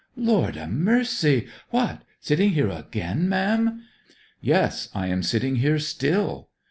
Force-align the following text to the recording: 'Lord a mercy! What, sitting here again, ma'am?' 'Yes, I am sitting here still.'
'Lord 0.15 0.57
a 0.57 0.67
mercy! 0.67 1.47
What, 1.69 2.01
sitting 2.19 2.53
here 2.53 2.69
again, 2.71 3.29
ma'am?' 3.29 3.83
'Yes, 4.41 4.89
I 4.95 5.05
am 5.09 5.21
sitting 5.21 5.57
here 5.57 5.77
still.' 5.77 6.49